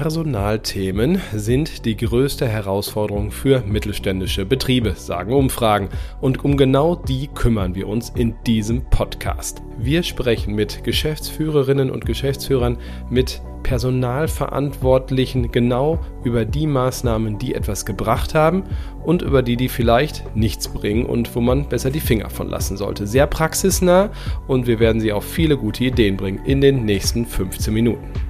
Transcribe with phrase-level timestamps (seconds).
[0.00, 5.88] Personalthemen sind die größte Herausforderung für mittelständische Betriebe, sagen Umfragen.
[6.20, 9.60] Und um genau die kümmern wir uns in diesem Podcast.
[9.76, 12.78] Wir sprechen mit Geschäftsführerinnen und Geschäftsführern,
[13.10, 18.62] mit Personalverantwortlichen genau über die Maßnahmen, die etwas gebracht haben
[19.04, 22.76] und über die, die vielleicht nichts bringen und wo man besser die Finger von lassen
[22.76, 23.08] sollte.
[23.08, 24.10] Sehr praxisnah
[24.46, 28.27] und wir werden Sie auf viele gute Ideen bringen in den nächsten 15 Minuten.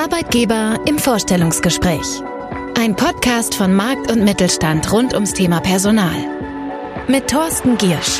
[0.00, 2.22] Arbeitgeber im Vorstellungsgespräch.
[2.74, 6.16] Ein Podcast von Markt und Mittelstand rund ums Thema Personal.
[7.06, 8.18] Mit Thorsten Giersch.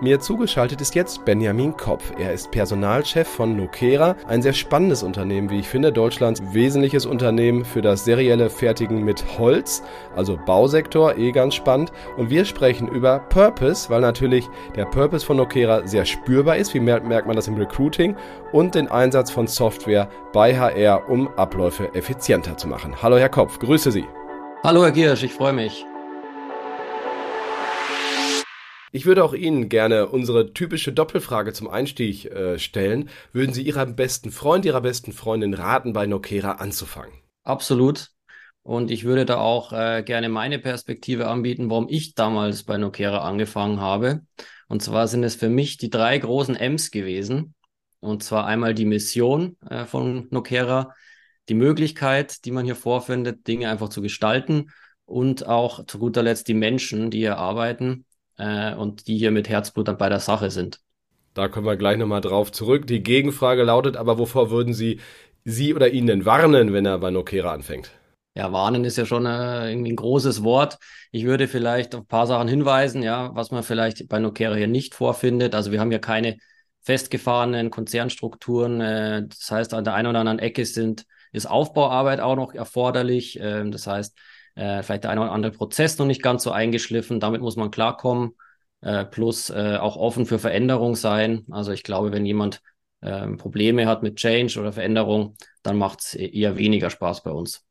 [0.00, 2.12] Mir zugeschaltet ist jetzt Benjamin Kopf.
[2.18, 7.64] Er ist Personalchef von Nokera, ein sehr spannendes Unternehmen, wie ich finde, Deutschlands wesentliches Unternehmen
[7.64, 9.82] für das serielle Fertigen mit Holz,
[10.16, 11.92] also Bausektor, eh ganz spannend.
[12.16, 16.80] Und wir sprechen über Purpose, weil natürlich der Purpose von Nokera sehr spürbar ist, wie
[16.80, 18.16] merkt man das im Recruiting,
[18.52, 23.00] und den Einsatz von Software bei HR, um Abläufe effizienter zu machen.
[23.00, 24.04] Hallo Herr Kopf, grüße Sie.
[24.64, 25.86] Hallo Herr Giersch, ich freue mich.
[28.94, 33.08] Ich würde auch Ihnen gerne unsere typische Doppelfrage zum Einstieg äh, stellen.
[33.32, 37.12] Würden Sie Ihrem besten Freund, Ihrer besten Freundin raten, bei Nokera anzufangen?
[37.42, 38.10] Absolut.
[38.62, 43.28] Und ich würde da auch äh, gerne meine Perspektive anbieten, warum ich damals bei Nokera
[43.28, 44.20] angefangen habe.
[44.68, 47.56] Und zwar sind es für mich die drei großen M's gewesen.
[47.98, 50.94] Und zwar einmal die Mission äh, von Nokera,
[51.48, 54.70] die Möglichkeit, die man hier vorfindet, Dinge einfach zu gestalten
[55.04, 58.04] und auch zu guter Letzt die Menschen, die hier arbeiten
[58.38, 60.80] äh, und die hier mit Herzblut dann bei der Sache sind.
[61.34, 62.86] Da kommen wir gleich nochmal drauf zurück.
[62.86, 65.00] Die Gegenfrage lautet aber, wovor würden Sie
[65.44, 67.90] Sie oder ihn denn warnen, wenn er bei Nokera anfängt?
[68.36, 70.78] Ja, warnen ist ja schon äh, irgendwie ein großes Wort.
[71.12, 74.66] Ich würde vielleicht auf ein paar Sachen hinweisen, ja, was man vielleicht bei Nokera hier
[74.66, 75.54] nicht vorfindet.
[75.54, 76.38] Also wir haben ja keine
[76.82, 78.80] festgefahrenen Konzernstrukturen.
[78.80, 83.38] Äh, das heißt, an der einen oder anderen Ecke sind, ist Aufbauarbeit auch noch erforderlich.
[83.38, 84.16] Äh, das heißt,
[84.54, 87.20] äh, vielleicht der eine oder andere Prozess noch nicht ganz so eingeschliffen.
[87.20, 88.34] Damit muss man klarkommen.
[88.84, 91.46] Äh, plus äh, auch offen für Veränderung sein.
[91.50, 92.60] Also ich glaube, wenn jemand
[93.00, 97.64] äh, Probleme hat mit Change oder Veränderung, dann macht es eher weniger Spaß bei uns.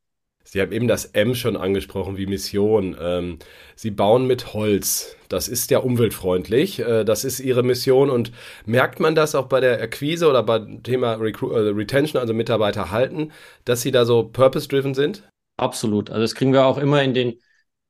[0.43, 2.97] Sie haben eben das M schon angesprochen wie Mission.
[2.99, 3.39] Ähm,
[3.75, 5.15] Sie bauen mit Holz.
[5.29, 6.79] Das ist ja umweltfreundlich.
[6.79, 8.09] Äh, das ist Ihre Mission.
[8.09, 8.31] Und
[8.65, 12.89] merkt man das auch bei der Akquise oder beim Thema Recru äh, Retention, also Mitarbeiter
[12.89, 13.31] halten,
[13.65, 15.23] dass Sie da so purpose-driven sind?
[15.57, 16.09] Absolut.
[16.09, 17.33] Also das kriegen wir auch immer in den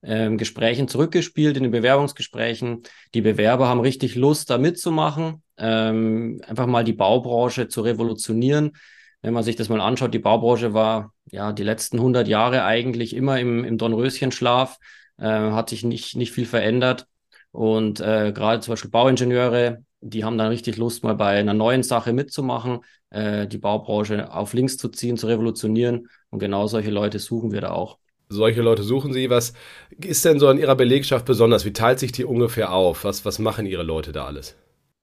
[0.04, 2.84] ähm, Gesprächen zurückgespielt, in den Bewerbungsgesprächen.
[3.14, 8.74] Die Bewerber haben richtig Lust, da mitzumachen, ähm, einfach mal die Baubranche zu revolutionieren.
[9.22, 13.16] Wenn man sich das mal anschaut, die Baubranche war ja die letzten 100 Jahre eigentlich
[13.16, 14.78] immer im, im Dornröschenschlaf,
[15.18, 17.08] äh, hat sich nicht, nicht viel verändert.
[17.52, 21.82] Und äh, gerade zum Beispiel Bauingenieure, die haben dann richtig Lust, mal bei einer neuen
[21.82, 26.10] Sache mitzumachen, äh, die Baubranche auf links zu ziehen, zu revolutionieren.
[26.30, 27.98] Und genau solche Leute suchen wir da auch.
[28.30, 29.30] Solche Leute suchen Sie.
[29.30, 29.54] Was
[30.02, 31.66] ist denn so an Ihrer Belegschaft besonders?
[31.66, 33.04] Wie teilt sich die ungefähr auf?
[33.04, 34.56] Was, was machen Ihre Leute da alles?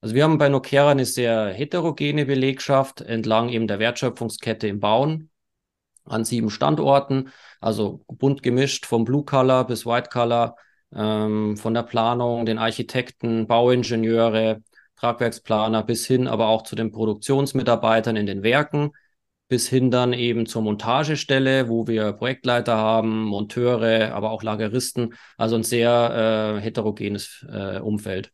[0.03, 5.31] Also wir haben bei Nokera eine sehr heterogene Belegschaft entlang eben der Wertschöpfungskette im Bauen
[6.05, 7.29] an sieben Standorten,
[7.61, 10.57] also bunt gemischt vom Blue Color bis White Color,
[10.95, 14.63] ähm, von der Planung, den Architekten, Bauingenieure,
[15.01, 18.91] Tragwerksplaner bis hin aber auch zu den Produktionsmitarbeitern in den Werken,
[19.49, 25.57] bis hin dann eben zur Montagestelle, wo wir Projektleiter haben, Monteure, aber auch Lageristen, also
[25.57, 28.31] ein sehr äh, heterogenes äh, Umfeld.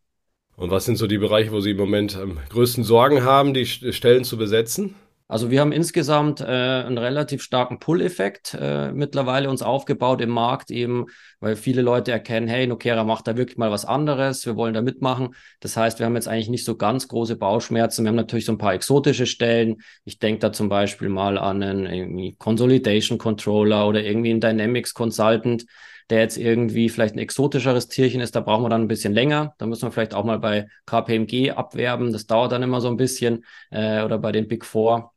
[0.56, 3.66] Und was sind so die Bereiche, wo Sie im Moment am größten Sorgen haben, die
[3.66, 4.94] Stellen zu besetzen?
[5.28, 10.70] Also wir haben insgesamt äh, einen relativ starken Pull-Effekt äh, mittlerweile uns aufgebaut im Markt,
[10.70, 11.06] eben
[11.40, 14.82] weil viele Leute erkennen, hey, Nokera macht da wirklich mal was anderes, wir wollen da
[14.82, 15.34] mitmachen.
[15.58, 18.04] Das heißt, wir haben jetzt eigentlich nicht so ganz große Bauchschmerzen.
[18.04, 19.78] Wir haben natürlich so ein paar exotische Stellen.
[20.04, 25.66] Ich denke da zum Beispiel mal an einen Consolidation Controller oder irgendwie einen Dynamics Consultant,
[26.08, 29.56] der jetzt irgendwie vielleicht ein exotischeres Tierchen ist, da brauchen wir dann ein bisschen länger.
[29.58, 32.12] Da müssen wir vielleicht auch mal bei KPMG abwerben.
[32.12, 35.14] Das dauert dann immer so ein bisschen äh, oder bei den Big Four.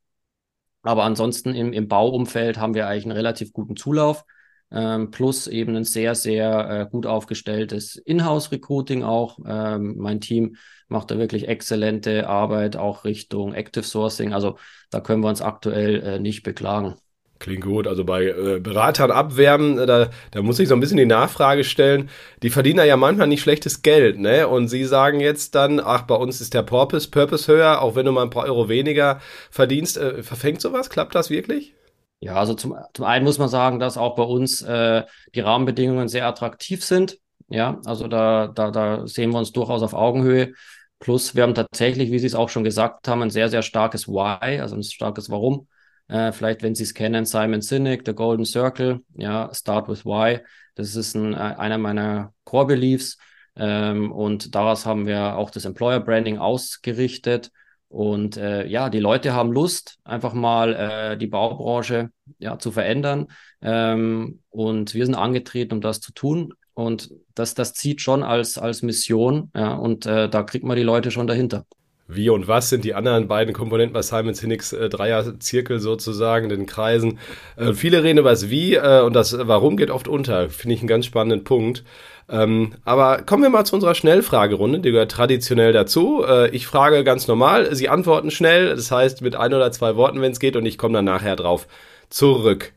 [0.82, 4.26] Aber ansonsten im, im Bauumfeld haben wir eigentlich einen relativ guten Zulauf.
[4.72, 9.40] Ähm, plus eben ein sehr, sehr äh, gut aufgestelltes Inhouse-Recruiting auch.
[9.46, 14.32] Ähm, mein Team macht da wirklich exzellente Arbeit, auch Richtung Active Sourcing.
[14.32, 14.58] Also
[14.92, 16.96] da können wir uns aktuell äh, nicht beklagen.
[17.40, 17.88] Klingt gut.
[17.88, 21.64] Also bei äh, Beratern abwerben, äh, da, da muss ich so ein bisschen die Nachfrage
[21.64, 22.10] stellen.
[22.44, 24.48] Die verdienen ja manchmal nicht schlechtes Geld, ne?
[24.50, 28.06] Und sie sagen jetzt dann, ach, bei uns ist der Purpose, Purpose höher, auch wenn
[28.06, 29.22] du mal ein paar Euro weniger
[29.52, 29.98] verdienst.
[29.98, 30.90] Äh, verfängt sowas?
[30.90, 31.74] Klappt das wirklich?
[32.20, 35.04] Ja, also zum, zum einen muss man sagen, dass auch bei uns äh,
[35.34, 37.20] die Rahmenbedingungen sehr attraktiv sind.
[37.48, 40.54] Ja, also da, da, da sehen wir uns durchaus auf Augenhöhe.
[41.00, 44.10] Plus wir haben tatsächlich, wie Sie es auch schon gesagt haben, ein sehr, sehr starkes
[44.10, 45.68] Why, also ein starkes Warum.
[46.10, 50.40] Äh, vielleicht, wenn Sie es kennen, Simon Sinek, The Golden Circle, ja, Start with Why.
[50.76, 53.18] Das ist ein, äh, einer meiner Core Beliefs.
[53.56, 57.52] Ähm, und daraus haben wir auch das Employer Branding ausgerichtet.
[57.90, 62.10] Und äh, ja, die Leute haben Lust, einfach mal äh, die Baubranche
[62.40, 63.28] ja, zu verändern.
[63.62, 66.54] Ähm, und wir sind angetreten, um das zu tun.
[66.74, 69.52] Und das, das zieht schon als, als Mission.
[69.56, 71.66] Ja, und äh, da kriegt man die Leute schon dahinter.
[72.12, 76.66] Wie und was sind die anderen beiden Komponenten bei Simon Sinek's äh, Dreier-Zirkel sozusagen, den
[76.66, 77.20] Kreisen?
[77.56, 80.50] Äh, viele reden über das Wie äh, und das Warum geht oft unter.
[80.50, 81.84] Finde ich einen ganz spannenden Punkt.
[82.28, 86.24] Ähm, aber kommen wir mal zu unserer Schnellfragerunde, die gehört traditionell dazu.
[86.28, 90.20] Äh, ich frage ganz normal, Sie antworten schnell, das heißt mit ein oder zwei Worten,
[90.20, 91.68] wenn es geht, und ich komme dann nachher drauf
[92.10, 92.74] zurück.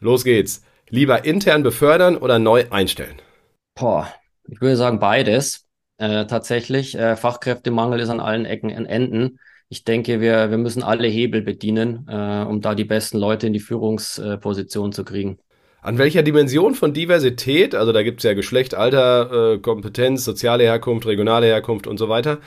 [0.00, 0.64] Los geht's.
[0.88, 3.20] Lieber intern befördern oder neu einstellen?
[3.74, 4.08] Boah,
[4.46, 5.66] ich würde sagen beides.
[6.02, 9.38] Äh, tatsächlich, äh, Fachkräftemangel ist an allen Ecken und Enden.
[9.68, 13.52] Ich denke, wir, wir müssen alle Hebel bedienen, äh, um da die besten Leute in
[13.52, 15.38] die Führungsposition zu kriegen.
[15.80, 20.64] An welcher Dimension von Diversität, also da gibt es ja Geschlecht, Alter, äh, Kompetenz, soziale
[20.64, 22.40] Herkunft, regionale Herkunft und so weiter,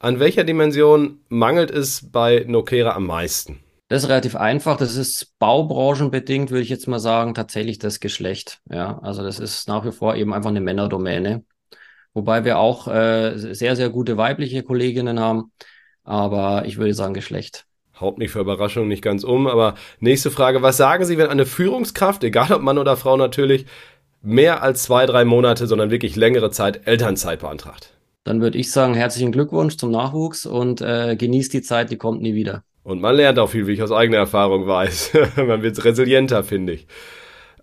[0.00, 3.60] an welcher Dimension mangelt es bei Nokera am meisten?
[3.86, 4.78] Das ist relativ einfach.
[4.78, 8.58] Das ist baubranchenbedingt, würde ich jetzt mal sagen, tatsächlich das Geschlecht.
[8.68, 11.44] Ja, also das ist nach wie vor eben einfach eine Männerdomäne.
[12.16, 15.52] Wobei wir auch äh, sehr, sehr gute weibliche Kolleginnen haben.
[16.02, 17.66] Aber ich würde sagen Geschlecht
[18.00, 19.46] haut mich für Überraschung nicht ganz um.
[19.46, 23.66] Aber nächste Frage, was sagen Sie, wenn eine Führungskraft, egal ob Mann oder Frau natürlich,
[24.22, 27.94] mehr als zwei, drei Monate, sondern wirklich längere Zeit Elternzeit beantragt?
[28.24, 32.22] Dann würde ich sagen, herzlichen Glückwunsch zum Nachwuchs und äh, genießt die Zeit, die kommt
[32.22, 32.62] nie wieder.
[32.82, 35.12] Und man lernt auch viel, wie ich aus eigener Erfahrung weiß.
[35.36, 36.86] man wird resilienter, finde ich.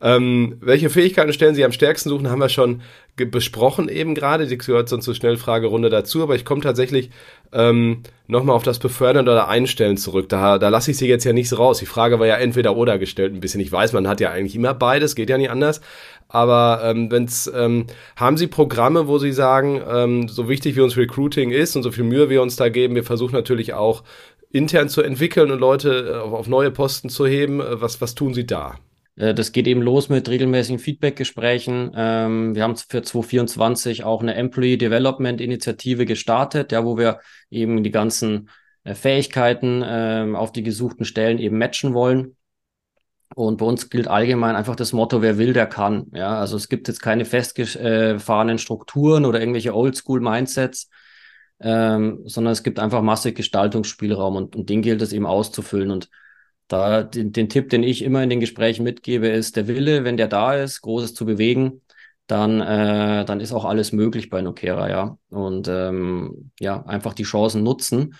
[0.04, 2.82] Ähm, welche Fähigkeiten stellen Sie am stärksten suchen, haben wir schon
[3.16, 4.48] besprochen eben gerade.
[4.48, 7.10] Die gehört sonst zur Schnellfragerunde dazu, aber ich komme tatsächlich
[7.54, 10.28] ähm, nochmal auf das Befördern oder Einstellen zurück.
[10.28, 11.80] Da, da lasse ich Sie jetzt ja nicht so raus.
[11.80, 13.62] Die Frage war ja entweder oder gestellt ein bisschen.
[13.62, 15.80] Ich weiß, man hat ja eigentlich immer beides, geht ja nicht anders.
[16.28, 20.98] Aber ähm, wenn's, ähm, haben Sie Programme, wo Sie sagen, ähm, so wichtig wie uns
[20.98, 24.04] Recruiting ist und so viel Mühe wir uns da geben, wir versuchen natürlich auch
[24.52, 27.62] intern zu entwickeln und Leute äh, auf, auf neue Posten zu heben.
[27.62, 28.76] Äh, was, was tun Sie da?
[29.16, 31.92] Äh, das geht eben los mit regelmäßigen Feedback-Gesprächen.
[31.96, 37.20] Ähm, wir haben für 2024 auch eine Employee Development Initiative gestartet, ja, wo wir
[37.50, 38.50] eben die ganzen
[38.84, 42.36] äh, Fähigkeiten ähm, auf die gesuchten Stellen eben matchen wollen.
[43.36, 46.06] Und bei uns gilt allgemein einfach das Motto, wer will, der kann.
[46.14, 50.90] Ja, also es gibt jetzt keine festgefahrenen Strukturen oder irgendwelche Oldschool-Mindsets,
[51.60, 55.90] ähm, sondern es gibt einfach massig Gestaltungsspielraum und, und den gilt es eben auszufüllen.
[55.90, 56.10] Und
[56.74, 60.18] da den, den Tipp, den ich immer in den Gesprächen mitgebe, ist der Wille, wenn
[60.18, 61.82] der da ist, Großes zu bewegen,
[62.28, 65.18] dann, äh, dann ist auch alles möglich bei Nokera, ja.
[65.30, 68.16] Und ähm, ja, einfach die Chancen nutzen.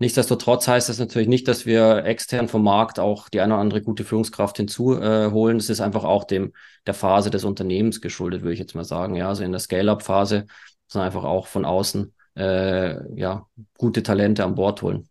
[0.00, 3.82] Nichtsdestotrotz heißt das natürlich nicht, dass wir extern vom Markt auch die eine oder andere
[3.82, 5.56] gute Führungskraft hinzuholen.
[5.56, 6.52] Äh, das ist einfach auch dem
[6.86, 9.16] der Phase des Unternehmens geschuldet, würde ich jetzt mal sagen.
[9.16, 10.46] Ja, also in der Scale-up-Phase
[10.88, 13.46] sondern einfach auch von außen äh, ja
[13.76, 15.07] gute Talente an Bord holen.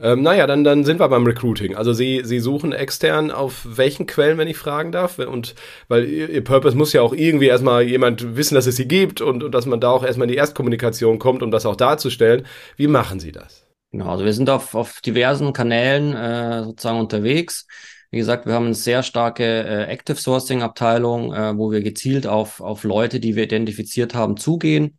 [0.00, 1.74] Ähm, naja, dann, dann sind wir beim Recruiting.
[1.74, 5.18] Also Sie, Sie suchen extern auf welchen Quellen, wenn ich fragen darf?
[5.18, 5.54] Und
[5.88, 9.42] weil Ihr Purpose muss ja auch irgendwie erstmal jemand wissen, dass es sie gibt und,
[9.42, 12.46] und dass man da auch erstmal in die Erstkommunikation kommt, um das auch darzustellen.
[12.76, 13.66] Wie machen Sie das?
[13.90, 17.66] Genau, also wir sind auf, auf diversen Kanälen äh, sozusagen unterwegs.
[18.10, 22.26] Wie gesagt, wir haben eine sehr starke äh, Active Sourcing Abteilung, äh, wo wir gezielt
[22.26, 24.98] auf, auf Leute, die wir identifiziert haben, zugehen.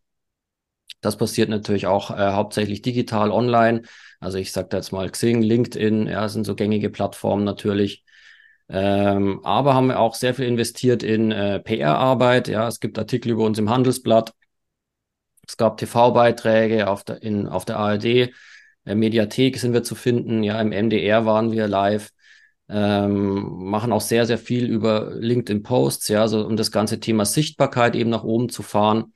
[1.04, 3.84] Das passiert natürlich auch äh, hauptsächlich digital online.
[4.20, 8.04] Also ich sage da jetzt mal Xing, LinkedIn, ja, sind so gängige Plattformen natürlich.
[8.70, 12.48] Ähm, aber haben wir auch sehr viel investiert in äh, PR-Arbeit.
[12.48, 14.34] Ja, es gibt Artikel über uns im Handelsblatt.
[15.46, 18.06] Es gab TV-Beiträge auf der, in, auf der ARD.
[18.86, 20.42] Äh, Mediathek sind wir zu finden.
[20.42, 22.12] Ja, im MDR waren wir live.
[22.70, 27.94] Ähm, machen auch sehr, sehr viel über LinkedIn-Posts, ja, so um das ganze Thema Sichtbarkeit
[27.96, 29.14] eben nach oben zu fahren.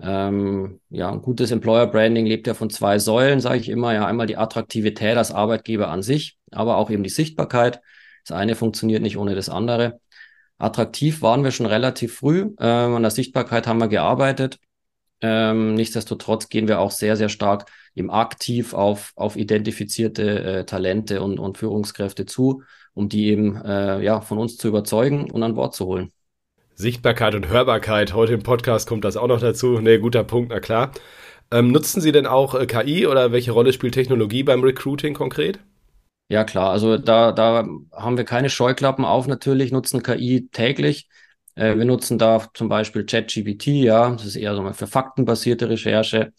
[0.00, 3.94] Ähm, ja, ein gutes Employer Branding lebt ja von zwei Säulen, sage ich immer.
[3.94, 7.80] Ja, einmal die Attraktivität als Arbeitgeber an sich, aber auch eben die Sichtbarkeit.
[8.24, 10.00] Das eine funktioniert nicht ohne das andere.
[10.58, 12.50] Attraktiv waren wir schon relativ früh.
[12.60, 14.58] Ähm, an der Sichtbarkeit haben wir gearbeitet.
[15.20, 21.22] Ähm, nichtsdestotrotz gehen wir auch sehr, sehr stark eben aktiv auf, auf identifizierte äh, Talente
[21.22, 22.62] und, und Führungskräfte zu,
[22.94, 26.12] um die eben äh, ja, von uns zu überzeugen und an Bord zu holen.
[26.78, 28.14] Sichtbarkeit und Hörbarkeit.
[28.14, 29.80] Heute im Podcast kommt das auch noch dazu.
[29.80, 30.92] Ne, guter Punkt, na klar.
[31.50, 35.58] Ähm, nutzen Sie denn auch äh, KI oder welche Rolle spielt Technologie beim Recruiting konkret?
[36.28, 36.70] Ja, klar.
[36.70, 41.08] Also da, da haben wir keine Scheuklappen auf natürlich, nutzen KI täglich.
[41.56, 44.10] Äh, wir nutzen da zum Beispiel ChatGPT, ja.
[44.10, 46.32] Das ist eher so mal für faktenbasierte Recherche.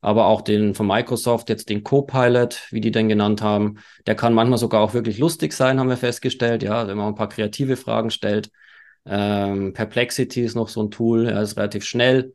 [0.00, 3.78] aber auch den von Microsoft, jetzt den Copilot, wie die den genannt haben.
[4.06, 7.14] Der kann manchmal sogar auch wirklich lustig sein, haben wir festgestellt, ja, wenn man ein
[7.14, 8.50] paar kreative Fragen stellt.
[9.06, 12.34] Ähm, Perplexity ist noch so ein Tool, er ist relativ schnell.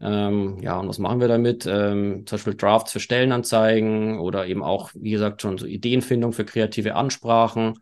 [0.00, 1.66] Ähm, ja, und was machen wir damit?
[1.66, 6.44] Ähm, zum Beispiel Drafts für Stellenanzeigen oder eben auch, wie gesagt, schon so Ideenfindung für
[6.44, 7.78] kreative Ansprachen,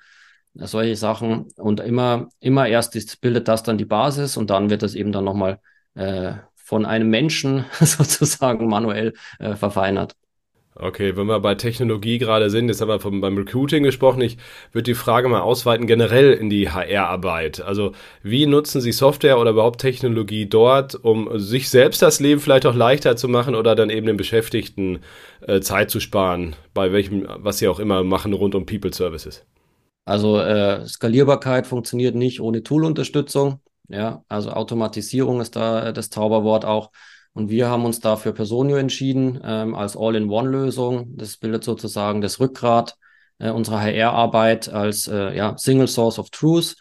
[0.58, 1.46] äh, solche Sachen.
[1.56, 5.12] Und immer, immer erst ist, bildet das dann die Basis und dann wird das eben
[5.12, 5.60] dann nochmal
[5.94, 10.16] äh, von einem Menschen sozusagen manuell äh, verfeinert.
[10.80, 14.38] Okay, wenn wir bei Technologie gerade sind, jetzt haben wir vom, beim Recruiting gesprochen, ich
[14.70, 17.60] würde die Frage mal ausweiten generell in die HR-Arbeit.
[17.60, 17.92] Also
[18.22, 22.76] wie nutzen Sie Software oder überhaupt Technologie dort, um sich selbst das Leben vielleicht auch
[22.76, 25.00] leichter zu machen oder dann eben den Beschäftigten
[25.40, 29.44] äh, Zeit zu sparen, bei welchem, was Sie auch immer machen rund um People Services?
[30.04, 33.60] Also äh, Skalierbarkeit funktioniert nicht ohne Toolunterstützung.
[33.88, 36.92] Ja, also Automatisierung ist da das Zauberwort auch.
[37.34, 41.16] Und wir haben uns da für Personio entschieden ähm, als All-in-One-Lösung.
[41.16, 42.96] Das bildet sozusagen das Rückgrat
[43.38, 46.74] äh, unserer HR-Arbeit als äh, ja, Single Source of Truth.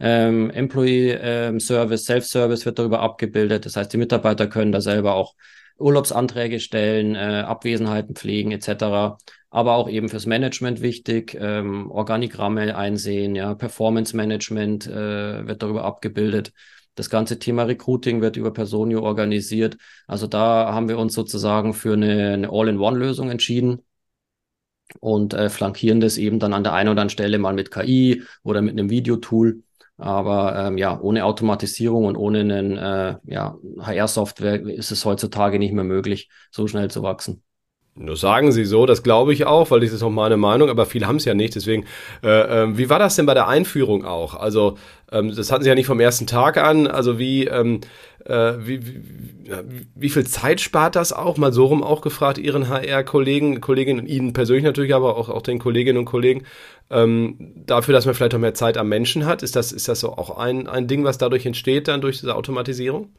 [0.00, 3.66] Ähm, Employee ähm, Service, Self-Service wird darüber abgebildet.
[3.66, 5.34] Das heißt, die Mitarbeiter können da selber auch
[5.78, 9.16] Urlaubsanträge stellen, äh, Abwesenheiten pflegen etc.
[9.50, 15.84] Aber auch eben fürs Management wichtig, ähm, Organigramme einsehen, ja, Performance Management äh, wird darüber
[15.84, 16.52] abgebildet.
[16.94, 19.76] Das ganze Thema Recruiting wird über Personio organisiert.
[20.06, 23.82] Also da haben wir uns sozusagen für eine, eine All-in-One-Lösung entschieden
[25.00, 28.22] und äh, flankieren das eben dann an der einen oder anderen Stelle mal mit KI
[28.42, 29.62] oder mit einem Videotool.
[29.96, 35.72] Aber ähm, ja, ohne Automatisierung und ohne einen äh, ja, HR-Software ist es heutzutage nicht
[35.72, 37.42] mehr möglich, so schnell zu wachsen.
[37.96, 40.84] Das sagen Sie so, das glaube ich auch, weil das ist auch meine Meinung, aber
[40.84, 41.54] viele haben es ja nicht.
[41.54, 41.84] Deswegen,
[42.24, 44.34] äh, äh, wie war das denn bei der Einführung auch?
[44.34, 44.76] Also,
[45.12, 46.88] ähm, das hatten Sie ja nicht vom ersten Tag an.
[46.88, 47.82] Also, wie, ähm,
[48.24, 51.36] äh, wie, wie, wie viel Zeit spart das auch?
[51.36, 55.60] Mal so rum auch gefragt, Ihren HR-Kollegen, Kolleginnen, Ihnen persönlich natürlich, aber auch, auch den
[55.60, 56.42] Kolleginnen und Kollegen,
[56.90, 59.44] ähm, dafür, dass man vielleicht auch mehr Zeit am Menschen hat.
[59.44, 62.34] Ist das, ist das so auch ein, ein Ding, was dadurch entsteht, dann durch diese
[62.34, 63.12] Automatisierung?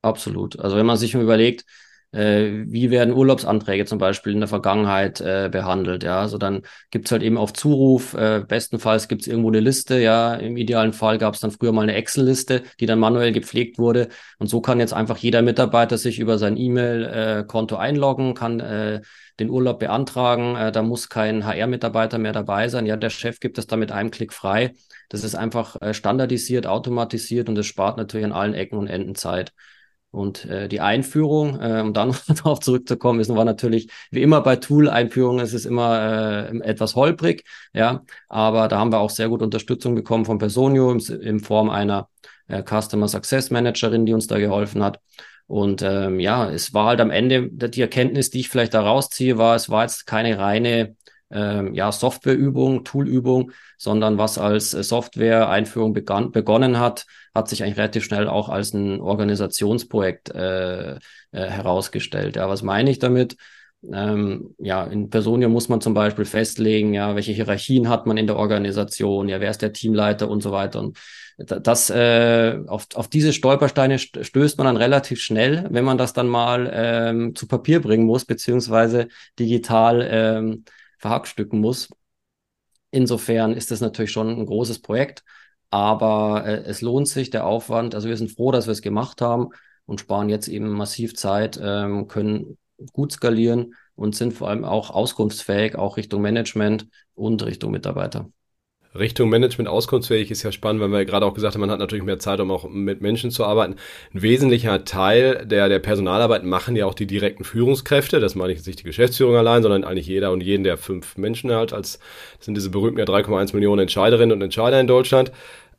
[0.00, 0.60] Absolut.
[0.60, 1.64] Also, wenn man sich überlegt,
[2.12, 6.02] wie werden Urlaubsanträge zum Beispiel in der Vergangenheit äh, behandelt.
[6.04, 10.34] Ja, also dann gibt's halt eben auf Zuruf, äh, bestenfalls gibt's irgendwo eine Liste, ja,
[10.34, 14.08] im idealen Fall gab's dann früher mal eine Excel-Liste, die dann manuell gepflegt wurde.
[14.38, 19.00] Und so kann jetzt einfach jeder Mitarbeiter sich über sein E-Mail-Konto einloggen, kann äh,
[19.40, 20.56] den Urlaub beantragen.
[20.56, 22.86] Äh, da muss kein HR-Mitarbeiter mehr dabei sein.
[22.86, 24.74] Ja, der Chef gibt es da mit einem Klick frei.
[25.08, 29.14] Das ist einfach äh, standardisiert, automatisiert und es spart natürlich an allen Ecken und Enden
[29.14, 29.52] Zeit.
[30.12, 34.56] Und äh, die Einführung, äh, um dann darauf zurückzukommen, ist war natürlich wie immer bei
[34.56, 38.04] Tool-Einführungen, ist es immer äh, etwas holprig, ja.
[38.28, 42.08] Aber da haben wir auch sehr gut Unterstützung bekommen von Personio in, in Form einer
[42.46, 45.00] äh, Customer Success Managerin, die uns da geholfen hat.
[45.46, 49.38] Und ähm, ja, es war halt am Ende die Erkenntnis, die ich vielleicht da rausziehe,
[49.38, 50.96] war, es war jetzt keine reine
[51.32, 58.04] ähm, ja, Softwareübung, Toolübung, sondern was als äh, Software-Einführung begonnen hat, hat sich eigentlich relativ
[58.04, 60.98] schnell auch als ein Organisationsprojekt äh, äh,
[61.30, 62.36] herausgestellt.
[62.36, 63.36] Ja, was meine ich damit?
[63.92, 68.28] Ähm, ja, in Personia muss man zum Beispiel festlegen, ja, welche Hierarchien hat man in
[68.28, 70.78] der Organisation, ja, wer ist der Teamleiter und so weiter.
[70.78, 70.98] Und
[71.38, 76.28] das, äh, auf, auf diese Stolpersteine stößt man dann relativ schnell, wenn man das dann
[76.28, 79.08] mal ähm, zu Papier bringen muss, beziehungsweise
[79.38, 80.64] digital ähm,
[81.02, 81.90] verhackstücken muss.
[82.90, 85.24] Insofern ist das natürlich schon ein großes Projekt,
[85.70, 87.94] aber äh, es lohnt sich, der Aufwand.
[87.94, 89.48] Also wir sind froh, dass wir es gemacht haben
[89.86, 92.58] und sparen jetzt eben massiv Zeit, ähm, können
[92.92, 98.30] gut skalieren und sind vor allem auch auskunftsfähig, auch Richtung Management und Richtung Mitarbeiter.
[98.98, 101.78] Richtung Management auskunftsfähig ist ja spannend, weil wir ja gerade auch gesagt haben, man hat
[101.78, 103.76] natürlich mehr Zeit, um auch mit Menschen zu arbeiten.
[104.12, 108.20] Ein wesentlicher Teil der, der Personalarbeit machen ja auch die direkten Führungskräfte.
[108.20, 111.16] Das meine ich jetzt nicht die Geschäftsführung allein, sondern eigentlich jeder und jeden der fünf
[111.16, 111.98] Menschen halt als,
[112.38, 115.32] sind diese berühmten ja 3,1 Millionen Entscheiderinnen und Entscheider in Deutschland.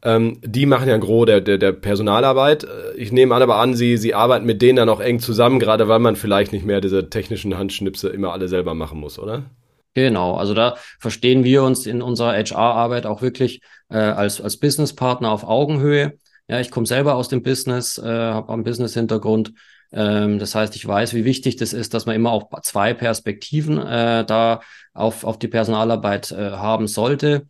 [0.03, 2.67] Ähm, die machen ja ein Gros der, der, der Personalarbeit.
[2.97, 5.87] Ich nehme an, aber an, sie, sie arbeiten mit denen dann auch eng zusammen, gerade
[5.87, 9.43] weil man vielleicht nicht mehr diese technischen Handschnipse immer alle selber machen muss, oder?
[9.93, 15.31] Genau, also da verstehen wir uns in unserer HR-Arbeit auch wirklich äh, als, als Businesspartner
[15.31, 16.17] auf Augenhöhe.
[16.47, 19.53] Ja, ich komme selber aus dem Business, äh, habe einen Business-Hintergrund.
[19.91, 23.77] Ähm, das heißt, ich weiß, wie wichtig das ist, dass man immer auch zwei Perspektiven
[23.77, 24.61] äh, da
[24.93, 27.47] auf, auf die Personalarbeit äh, haben sollte.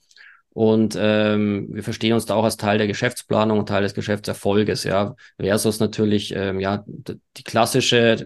[0.50, 4.84] Und ähm, wir verstehen uns da auch als Teil der Geschäftsplanung und Teil des Geschäftserfolges,
[4.84, 8.24] ja, versus natürlich ähm, ja die klassische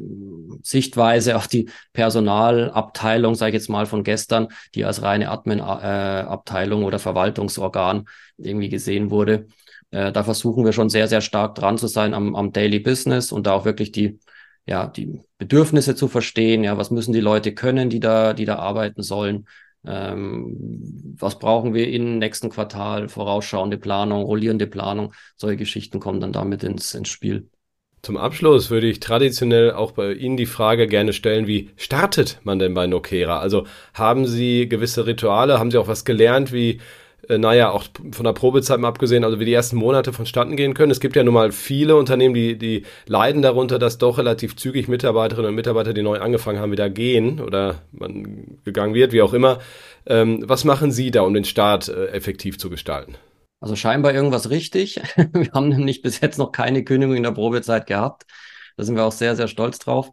[0.70, 6.86] Sichtweise auf die Personalabteilung, sage ich jetzt mal von gestern, die als reine Admin-Abteilung äh,
[6.86, 8.06] oder Verwaltungsorgan
[8.38, 9.48] irgendwie gesehen wurde.
[9.92, 13.32] Äh, da versuchen wir schon sehr, sehr stark dran zu sein am, am Daily Business
[13.32, 14.20] und da auch wirklich die
[14.68, 18.58] ja, die Bedürfnisse zu verstehen, ja, was müssen die Leute können, die da, die da
[18.58, 19.48] arbeiten sollen.
[19.86, 23.08] Ähm, was brauchen wir im nächsten Quartal?
[23.08, 27.50] Vorausschauende Planung, rollierende Planung, solche Geschichten kommen dann damit ins, ins Spiel.
[28.02, 32.60] Zum Abschluss würde ich traditionell auch bei Ihnen die Frage gerne stellen, wie startet man
[32.60, 33.40] denn bei Nokera?
[33.40, 36.80] Also haben Sie gewisse Rituale, haben Sie auch was gelernt, wie
[37.28, 40.74] äh, naja, auch von der Probezeit mal abgesehen, also wie die ersten Monate vonstatten gehen
[40.74, 40.92] können.
[40.92, 44.88] Es gibt ja nun mal viele Unternehmen, die, die leiden darunter, dass doch relativ zügig
[44.88, 49.34] Mitarbeiterinnen und Mitarbeiter, die neu angefangen haben, wieder gehen oder man gegangen wird, wie auch
[49.34, 49.60] immer.
[50.06, 53.16] Ähm, was machen Sie da, um den Start äh, effektiv zu gestalten?
[53.60, 55.02] Also scheinbar irgendwas richtig.
[55.34, 58.26] Wir haben nämlich bis jetzt noch keine Kündigung in der Probezeit gehabt.
[58.76, 60.12] Da sind wir auch sehr, sehr stolz drauf.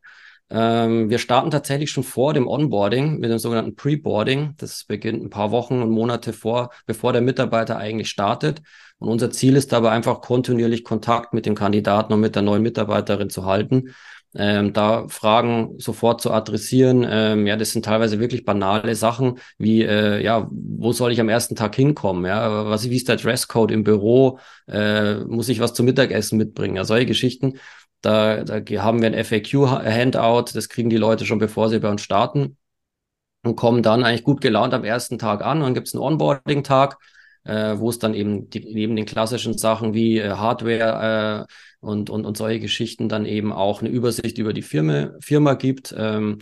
[0.51, 4.55] Ähm, wir starten tatsächlich schon vor dem Onboarding mit dem sogenannten Pre-Boarding.
[4.57, 8.63] Das beginnt ein paar Wochen und Monate vor, bevor der Mitarbeiter eigentlich startet.
[8.99, 12.63] Und unser Ziel ist dabei einfach kontinuierlich Kontakt mit dem Kandidaten und mit der neuen
[12.63, 13.95] Mitarbeiterin zu halten.
[14.37, 17.07] Ähm, da Fragen sofort zu adressieren.
[17.09, 21.29] Ähm, ja, das sind teilweise wirklich banale Sachen, wie äh, ja, wo soll ich am
[21.29, 22.25] ersten Tag hinkommen?
[22.27, 24.39] Ja, was wie ist der Dresscode im Büro?
[24.69, 26.77] Äh, muss ich was zum Mittagessen mitbringen?
[26.77, 27.59] Ja, solche Geschichten.
[28.01, 32.03] Da, da haben wir ein FAQ-Handout, das kriegen die Leute schon, bevor sie bei uns
[32.03, 32.59] starten
[33.45, 35.59] und kommen dann eigentlich gut gelaunt am ersten Tag an.
[35.59, 36.99] Und dann gibt es einen Onboarding-Tag,
[37.45, 42.11] äh, wo es dann eben die, neben den klassischen Sachen wie äh, Hardware äh, und,
[42.11, 45.95] und, und solche Geschichten dann eben auch eine Übersicht über die Firma, Firma gibt.
[45.97, 46.39] Ähm,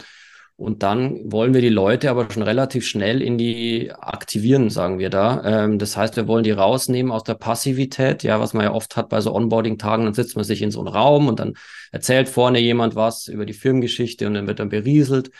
[0.56, 5.10] und dann wollen wir die Leute aber schon relativ schnell in die aktivieren, sagen wir
[5.10, 5.64] da.
[5.64, 8.94] Ähm, das heißt, wir wollen die rausnehmen aus der Passivität, ja, was man ja oft
[8.96, 11.54] hat bei so Onboarding-Tagen, dann sitzt man sich in so einem Raum und dann
[11.90, 15.30] erzählt vorne jemand was über die Firmengeschichte und dann wird dann berieselt.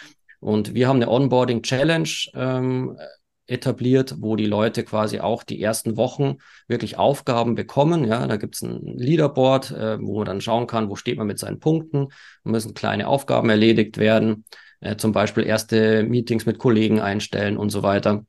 [0.40, 2.98] Und wir haben eine Onboarding-Challenge ähm,
[3.46, 8.04] etabliert, wo die Leute quasi auch die ersten Wochen wirklich Aufgaben bekommen.
[8.04, 11.26] Ja, da gibt es ein Leaderboard, äh, wo man dann schauen kann, wo steht man
[11.26, 12.08] mit seinen Punkten.
[12.44, 14.44] Müssen kleine Aufgaben erledigt werden
[14.82, 18.26] äh, zum Beispiel erste Meetings mit Kollegen einstellen und so weiter,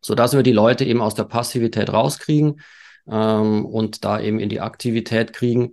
[0.00, 2.60] sodass wir die Leute eben aus der Passivität rauskriegen
[3.08, 5.72] ähm, und da eben in die Aktivität kriegen.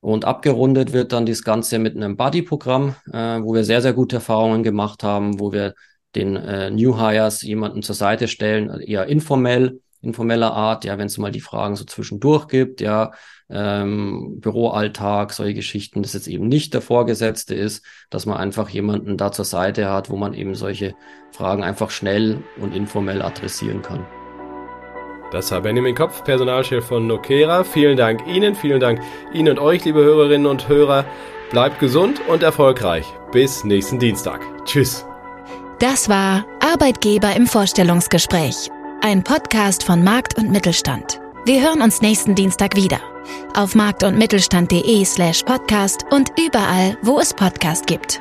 [0.00, 4.16] Und abgerundet wird dann das Ganze mit einem Buddy-Programm, äh, wo wir sehr, sehr gute
[4.16, 5.74] Erfahrungen gemacht haben, wo wir
[6.14, 11.18] den äh, New Hires jemanden zur Seite stellen, eher informell, informeller Art, ja, wenn es
[11.18, 13.12] mal die Fragen so zwischendurch gibt, ja,
[13.50, 19.16] ähm, Büroalltag, solche Geschichten, dass jetzt eben nicht der Vorgesetzte ist, dass man einfach jemanden
[19.16, 20.94] da zur Seite hat, wo man eben solche
[21.32, 24.06] Fragen einfach schnell und informell adressieren kann.
[25.30, 27.64] Das war Benjamin Kopf, Personalchef von Nokera.
[27.64, 29.00] Vielen Dank Ihnen, vielen Dank
[29.34, 31.04] Ihnen und euch, liebe Hörerinnen und Hörer.
[31.50, 33.06] Bleibt gesund und erfolgreich.
[33.32, 34.40] Bis nächsten Dienstag.
[34.64, 35.04] Tschüss.
[35.78, 38.68] Das war Arbeitgeber im Vorstellungsgespräch.
[39.00, 41.20] Ein Podcast von Markt und Mittelstand.
[41.44, 42.98] Wir hören uns nächsten Dienstag wieder.
[43.54, 48.20] Auf markt- und mittelstand.de slash podcast und überall, wo es Podcast gibt.